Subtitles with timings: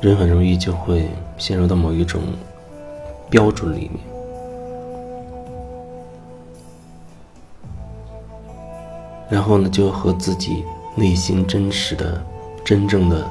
[0.00, 1.06] 人很容易就会
[1.36, 2.22] 陷入到某一种
[3.28, 4.00] 标准里面，
[9.28, 10.64] 然后呢，就和自己
[10.94, 12.20] 内心真实的、
[12.64, 13.30] 真正的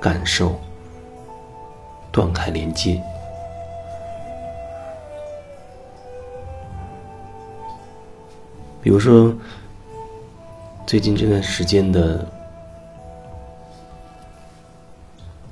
[0.00, 0.58] 感受
[2.10, 2.98] 断开连接。
[8.80, 9.34] 比如说，
[10.86, 12.26] 最近这段时间的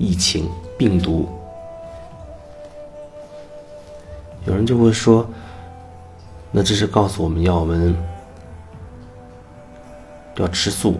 [0.00, 1.28] 疫情病毒，
[4.46, 5.28] 有人就会说，
[6.50, 7.94] 那这是告诉我们要我们
[10.36, 10.98] 要吃素，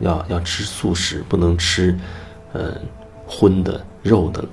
[0.00, 1.98] 要要吃素食，不能吃
[2.52, 2.76] 呃
[3.26, 4.44] 荤的肉的。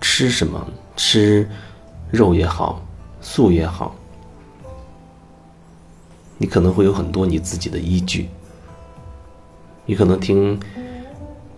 [0.00, 0.64] 吃什么？
[0.94, 1.48] 吃
[2.12, 2.80] 肉也好，
[3.20, 3.96] 素也好，
[6.42, 8.28] 你可能会有很多你自己的依据。
[9.86, 10.58] 你可能听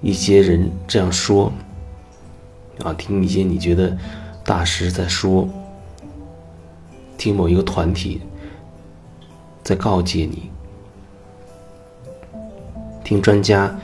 [0.02, 1.50] 一些人这样说，
[2.82, 3.96] 啊，听一些你觉得
[4.44, 5.48] 大师在说，
[7.16, 8.20] 听某一个团体
[9.62, 10.50] 在告诫你，
[13.02, 13.74] 听专家，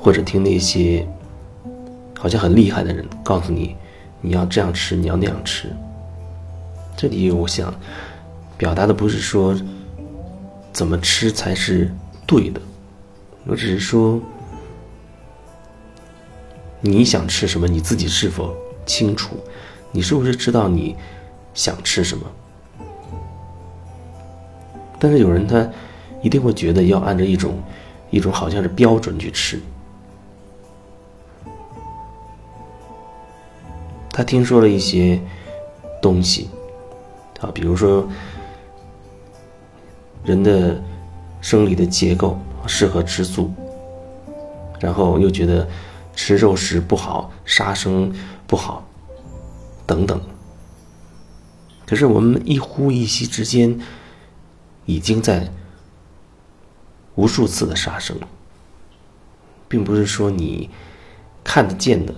[0.00, 1.04] 或者听那些。
[2.16, 3.74] 好像很厉害的人告诉你，
[4.20, 5.74] 你要这样吃，你要那样吃。
[6.94, 7.74] 这里我想
[8.60, 9.58] 表达的不是说
[10.70, 11.90] 怎么吃才是
[12.26, 12.60] 对的，
[13.46, 14.20] 我只是说
[16.82, 19.34] 你想吃什么，你自己是否清楚？
[19.92, 20.94] 你是不是知道你
[21.54, 22.26] 想吃什么？
[24.98, 25.66] 但是有人他
[26.20, 27.58] 一定会觉得要按照一种
[28.10, 29.58] 一种好像是标准去吃。
[34.12, 35.18] 他听说了一些
[36.02, 36.50] 东西，
[37.40, 38.06] 啊，比如说
[40.24, 40.80] 人的
[41.40, 43.52] 生理的结构适合吃素，
[44.78, 45.66] 然后又觉得
[46.14, 48.12] 吃肉食不好，杀生
[48.46, 48.86] 不好，
[49.86, 50.20] 等等。
[51.86, 53.78] 可是我们一呼一吸之间，
[54.86, 55.50] 已经在
[57.14, 58.16] 无数次的杀生，
[59.68, 60.70] 并不是说你
[61.42, 62.14] 看得见的。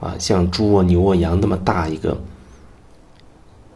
[0.00, 2.16] 啊，像猪啊、牛啊、羊那么大一个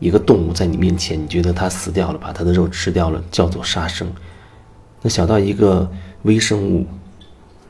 [0.02, 4.12] 一个动物在你面前，你觉得它死掉了，把它的肉吃掉了，叫做杀生。
[5.00, 5.88] 那小到一个
[6.22, 6.84] 微生物、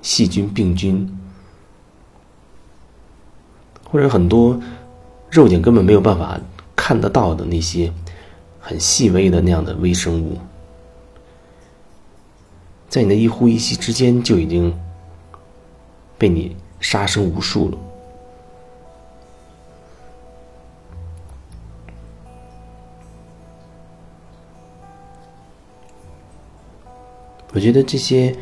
[0.00, 1.06] 细菌、病菌，
[3.84, 4.58] 或者很多
[5.30, 6.40] 肉眼根本没有办法
[6.74, 7.92] 看得到的那些
[8.58, 10.38] 很细微的那样的微生物，
[12.88, 14.74] 在你的一呼一吸之间，就已经
[16.16, 17.76] 被你杀生无数了。
[27.52, 28.34] 我觉得这些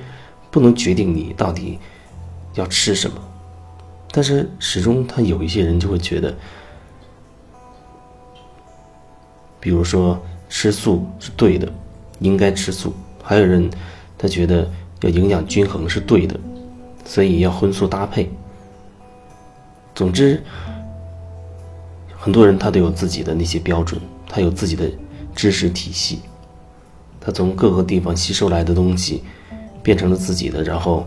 [0.50, 1.78] 不能决定你到底
[2.54, 3.16] 要吃什么，
[4.10, 6.34] 但是始终他有一些人就会觉得，
[9.60, 11.70] 比如说吃素是对的，
[12.20, 12.90] 应该吃素；
[13.22, 13.68] 还有人
[14.16, 14.68] 他觉得
[15.02, 16.38] 要营养均衡是对的，
[17.04, 18.30] 所以要荤素搭配。
[19.94, 20.42] 总之，
[22.16, 24.90] 很多人他都有自己的那些标准，他有自己的
[25.34, 26.20] 知识体系。
[27.20, 29.22] 他从各个地方吸收来的东西，
[29.82, 31.06] 变成了自己的，然后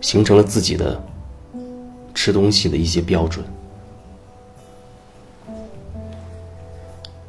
[0.00, 1.00] 形成了自己的
[2.12, 3.44] 吃东西的一些标准。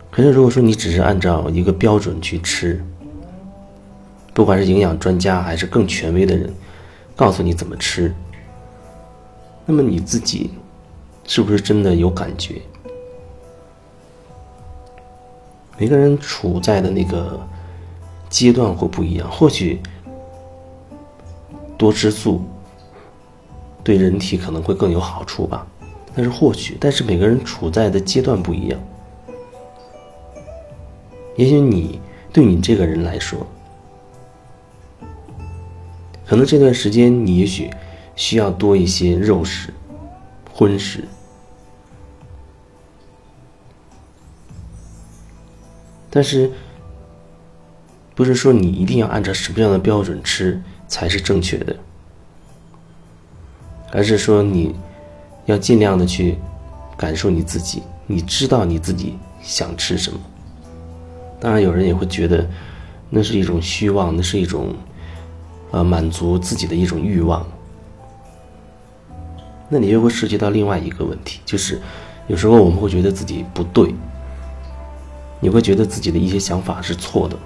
[0.10, 2.84] 可是，如果说你只是按照一个标准去吃，
[4.34, 6.52] 不管是营养专家还是更权威的人
[7.16, 8.14] 告诉你怎么吃，
[9.66, 10.50] 那么你自己
[11.26, 12.62] 是不是真的有感觉？
[15.80, 17.40] 每个人处在的那个
[18.30, 19.80] 阶段会不一样，或许
[21.78, 22.42] 多吃素
[23.82, 25.66] 对人体可能会更有好处吧。
[26.14, 28.78] 但是或许，但是每个人处在的阶段不一样。
[31.38, 32.02] 也许你
[32.34, 33.48] 对你这个人来说，
[36.26, 37.70] 可能这段时间你也许
[38.18, 39.74] 需要多一些肉食、
[40.52, 41.06] 荤食。
[46.10, 46.52] 但是，
[48.16, 51.76] 不是说你一定要按照什么样的标准吃才是正确的，
[53.92, 54.76] 而是说你
[55.46, 56.38] 要尽量的去
[56.98, 60.20] 感受你自己，你知道你自己想吃什么。
[61.40, 62.46] 当然，有人也会觉得
[63.10, 64.74] 那是一种虚妄，那是一种
[65.72, 67.46] 呃满足自己的一种欲望。
[69.70, 71.80] 那你又会涉及到另外一个问题，就是
[72.28, 73.94] 有时候我们会觉得自己不对。
[75.40, 77.38] 你会觉得自己的一些想法是错的，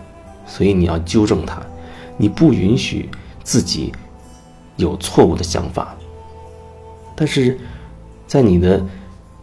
[0.46, 1.62] 所以你要纠正它，
[2.18, 3.10] 你不允许
[3.44, 3.94] 自己
[4.78, 5.96] 有错误的想法。
[7.16, 7.60] 但是，
[8.26, 8.84] 在你的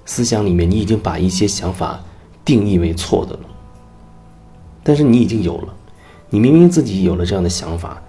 [0.04, 2.00] 思想里面，你已经把一些想法
[2.44, 3.40] 定义为错的了。
[4.82, 5.74] 但是你已经有了，
[6.28, 8.02] 你明明自己有了这样的想法，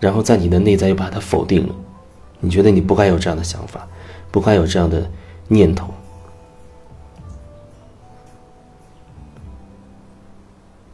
[0.00, 1.74] 然后在你的内在又把它否定了，
[2.40, 3.86] 你觉得你不该有这样的想法，
[4.32, 5.08] 不该有这样的
[5.46, 5.94] 念头。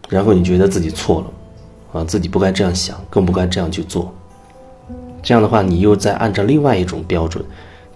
[0.08, 4.12] 然后你觉得自己错了，啊，自己不该这样想，更不该这样去做。
[5.22, 7.44] 这样的话，你又在按照另外一种标准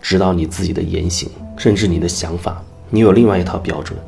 [0.01, 3.99] 指导你自己的言行，甚至你的想法，你有另外一套标准，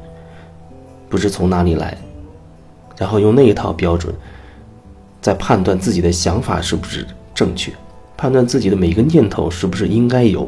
[1.09, 1.97] 不知从哪里来，
[2.99, 4.15] 然后用那一套标准，
[5.23, 7.73] 在判断自己的想法是不是正确，
[8.17, 10.47] 判断自己的每一个念头是不是应该有。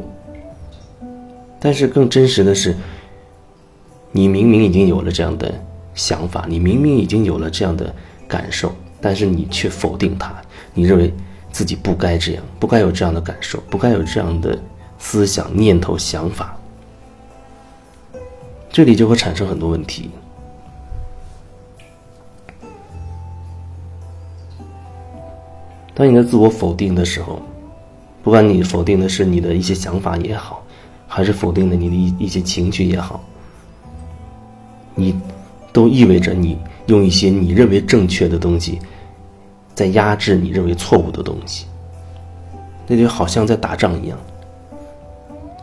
[1.59, 2.75] 但是更真实的是，
[4.11, 5.51] 你明明已经有了这样的。
[5.97, 7.93] 想法，你明明已经有了这样的
[8.27, 10.33] 感受，但是你却否定它。
[10.73, 11.11] 你认为
[11.51, 14.57] 自己不该这样，不该有这样的感受，不该有这样的
[14.99, 16.55] 思想、念头、想法。
[18.69, 20.11] 这里就会产生很多问题。
[25.95, 27.41] 当你的自我否定的时候，
[28.21, 30.63] 不管你否定的是你的一些想法也好，
[31.07, 33.23] 还是否定的你的一一些情绪也好，
[34.93, 35.19] 你。
[35.71, 38.79] 都意味着你用一些你认为正确的东西，
[39.75, 41.65] 在压制你认为错误的东西。
[42.87, 44.17] 那就好像在打仗一样，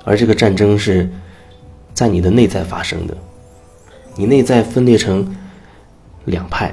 [0.04, 1.10] 而这个战争是
[1.94, 3.16] 在你的内在发生的。
[4.14, 5.34] 你内在分裂成
[6.26, 6.72] 两派，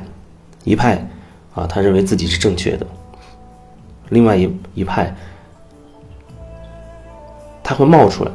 [0.63, 1.07] 一派
[1.56, 2.86] 啊，他认为自己是正确的；
[4.10, 5.16] 另外一一派，
[7.63, 8.31] 他会冒出来，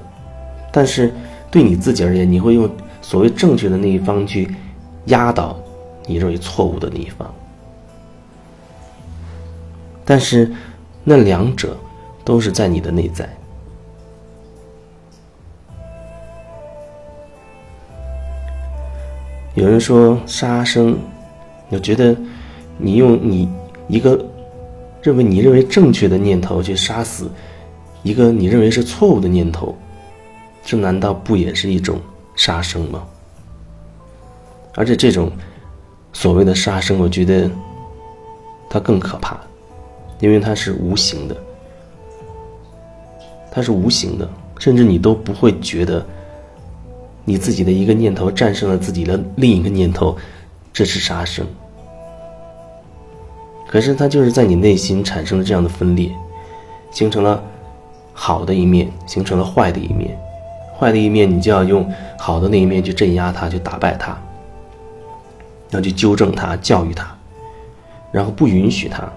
[0.72, 1.12] 但是
[1.50, 2.68] 对你自己而言，你会用
[3.02, 4.50] 所谓正确的那一方去。
[5.06, 5.56] 压倒
[6.06, 7.32] 你认为错误的那一方，
[10.04, 10.50] 但是
[11.02, 11.76] 那两者
[12.24, 13.28] 都是在你的内在。
[19.54, 20.98] 有人说杀生，
[21.70, 22.14] 我觉得
[22.76, 23.48] 你用你
[23.88, 24.22] 一个
[25.00, 27.30] 认为你认为正确的念头去杀死
[28.02, 29.74] 一个你认为是错误的念头，
[30.62, 31.98] 这难道不也是一种
[32.34, 33.06] 杀生吗？
[34.76, 35.32] 而且这种
[36.12, 37.50] 所谓的杀生，我觉得
[38.70, 39.36] 它更可怕，
[40.20, 41.36] 因为它是无形的，
[43.50, 44.28] 它是无形的，
[44.58, 46.04] 甚至你都不会觉得
[47.24, 50.16] 你自己的一个念头战胜了自己的另一个念头，
[50.72, 51.44] 这是杀生。
[53.66, 56.10] 可是它就是在你内心产生了这样的分裂，
[56.90, 57.42] 形成了
[58.12, 60.16] 好的一面，形成了坏的一面，
[60.78, 64.16] 坏的一面你就要用好的那一面去镇压它，去打败它。
[65.70, 67.06] 要去纠正他，教育他，
[68.12, 69.10] 然后不允许他。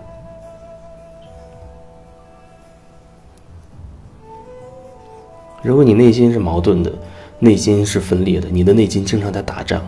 [5.61, 6.91] 如果你内心是矛盾的，
[7.37, 9.81] 内心是分裂的，你的内心经常在打仗，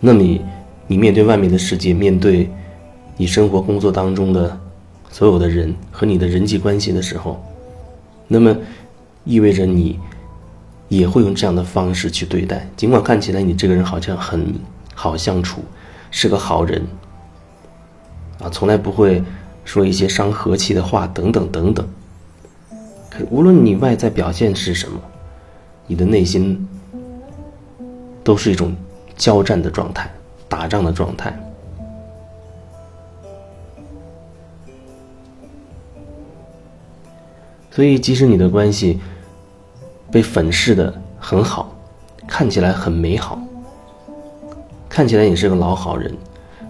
[0.00, 0.40] 那你，
[0.86, 2.50] 你面对外面的世界，面对
[3.16, 4.58] 你生活工作当中的
[5.10, 7.40] 所有的人和你的人际关系的时候，
[8.26, 8.56] 那么
[9.24, 10.00] 意味着你
[10.88, 14.52] 也会用这样的方式去对待，尽管看起来你这个人好像很。
[14.98, 15.62] 好相处，
[16.10, 16.84] 是个好人，
[18.40, 19.22] 啊，从来不会
[19.62, 21.86] 说一些伤和气的话，等等等等。
[23.10, 24.98] 可无论你外在表现是什么，
[25.86, 26.66] 你的内心
[28.24, 28.74] 都是一种
[29.16, 30.10] 交战的状态，
[30.48, 31.38] 打仗的状态。
[37.70, 38.98] 所以，即使你的关系
[40.10, 41.76] 被粉饰的很好，
[42.26, 43.38] 看起来很美好。
[44.96, 46.10] 看起来你是个老好人，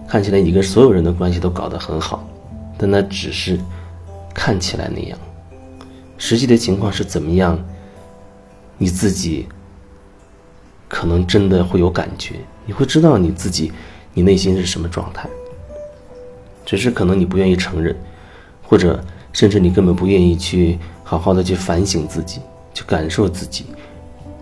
[0.05, 2.27] 看起来你跟所有人的关系都搞得很好，
[2.77, 3.57] 但那只是
[4.33, 5.17] 看起来那样，
[6.17, 7.57] 实际的情况是怎么样？
[8.77, 9.47] 你自己
[10.89, 13.71] 可能真的会有感觉，你会知道你自己，
[14.13, 15.29] 你内心是什么状态。
[16.65, 17.95] 只是可能你不愿意承认，
[18.61, 22.41] 或者甚至你根本不愿意去好好的去反省自己，
[22.73, 23.67] 去感受自己，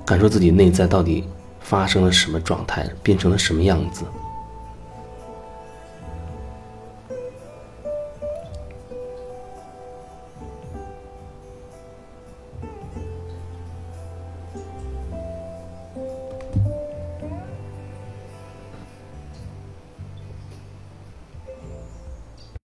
[0.04, 1.26] 感受自己内在到底。
[1.68, 4.06] 发生了什么状态，变成了什么样子？